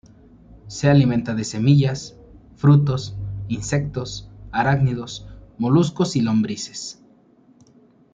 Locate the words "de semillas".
1.35-2.17